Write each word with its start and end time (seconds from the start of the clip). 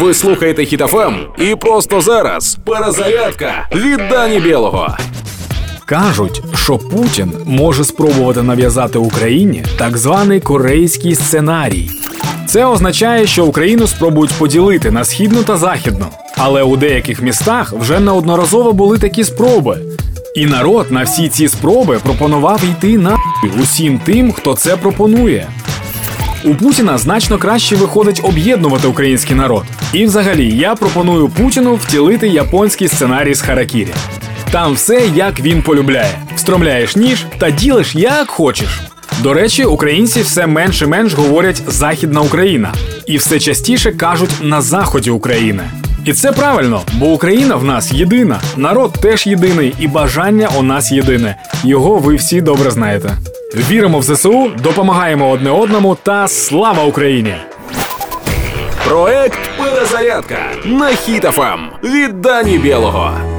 Ви 0.00 0.14
слухаєте 0.14 0.64
Хітофем 0.64 1.16
і 1.38 1.54
просто 1.54 2.00
зараз 2.00 2.58
перезарядка 2.64 3.68
від 3.74 4.00
Дані 4.10 4.40
Білого. 4.40 4.96
Кажуть, 5.86 6.42
що 6.54 6.78
Путін 6.78 7.32
може 7.46 7.84
спробувати 7.84 8.42
нав'язати 8.42 8.98
Україні 8.98 9.64
так 9.78 9.96
званий 9.96 10.40
корейський 10.40 11.14
сценарій. 11.14 11.90
Це 12.46 12.64
означає, 12.64 13.26
що 13.26 13.44
Україну 13.44 13.86
спробують 13.86 14.32
поділити 14.32 14.90
на 14.90 15.04
східну 15.04 15.42
та 15.42 15.56
західну. 15.56 16.06
Але 16.36 16.62
у 16.62 16.76
деяких 16.76 17.22
містах 17.22 17.72
вже 17.72 18.00
неодноразово 18.00 18.72
були 18.72 18.98
такі 18.98 19.24
спроби. 19.24 19.78
І 20.34 20.46
народ 20.46 20.86
на 20.90 21.02
всі 21.02 21.28
ці 21.28 21.48
спроби 21.48 21.98
пропонував 22.02 22.60
йти 22.64 22.98
на 22.98 23.16
усім 23.62 24.00
тим, 24.04 24.32
хто 24.32 24.54
це 24.54 24.76
пропонує. 24.76 25.48
У 26.44 26.54
Путіна 26.54 26.98
значно 26.98 27.38
краще 27.38 27.76
виходить 27.76 28.20
об'єднувати 28.22 28.88
український 28.88 29.36
народ. 29.36 29.64
І 29.92 30.06
взагалі 30.06 30.56
я 30.56 30.74
пропоную 30.74 31.28
Путіну 31.28 31.74
втілити 31.74 32.28
японський 32.28 32.88
сценарій 32.88 33.34
з 33.34 33.40
Харакірі. 33.40 33.88
Там 34.50 34.72
все 34.72 35.02
як 35.14 35.40
він 35.40 35.62
полюбляє. 35.62 36.18
Встромляєш 36.36 36.96
ніж 36.96 37.26
та 37.38 37.50
ділиш 37.50 37.94
як 37.94 38.30
хочеш. 38.30 38.80
До 39.22 39.34
речі, 39.34 39.64
українці 39.64 40.22
все 40.22 40.46
менше 40.46 40.86
менш 40.86 41.14
говорять 41.14 41.62
Західна 41.66 42.20
Україна 42.20 42.72
і 43.06 43.16
все 43.16 43.40
частіше 43.40 43.92
кажуть 43.92 44.30
на 44.42 44.60
заході 44.60 45.10
України. 45.10 45.62
І 46.04 46.12
це 46.12 46.32
правильно, 46.32 46.82
бо 46.94 47.06
Україна 47.06 47.56
в 47.56 47.64
нас 47.64 47.92
єдина, 47.92 48.40
народ 48.56 48.92
теж 48.92 49.26
єдиний, 49.26 49.74
і 49.78 49.88
бажання 49.88 50.48
у 50.58 50.62
нас 50.62 50.92
єдине. 50.92 51.36
Його 51.64 51.98
ви 51.98 52.14
всі 52.14 52.40
добре 52.40 52.70
знаєте. 52.70 53.10
Віримо 53.56 53.98
в 53.98 54.02
ЗСУ, 54.02 54.50
допомагаємо 54.62 55.30
одне 55.30 55.50
одному 55.50 55.96
та 56.02 56.28
слава 56.28 56.84
Україні! 56.84 57.34
Проект 58.88 59.38
Перезарядка 59.58 60.38
на 60.64 60.88
хітафам 60.88 61.70
від 61.82 62.20
Дані 62.20 62.58
Білого. 62.58 63.33